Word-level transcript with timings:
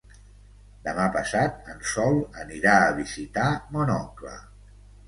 Demà 0.87 1.05
passat 1.17 1.69
en 1.75 1.85
Sol 1.91 2.17
anirà 2.45 2.75
a 2.89 2.99
visitar 3.05 3.49
mon 3.77 3.95
oncle. 4.03 4.39